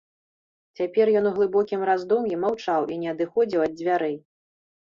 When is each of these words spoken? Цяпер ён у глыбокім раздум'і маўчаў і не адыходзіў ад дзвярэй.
Цяпер 0.79 1.11
ён 1.19 1.27
у 1.31 1.33
глыбокім 1.35 1.85
раздум'і 1.91 2.41
маўчаў 2.47 2.81
і 2.97 2.99
не 3.05 3.15
адыходзіў 3.15 3.59
ад 3.69 3.79
дзвярэй. 3.79 4.21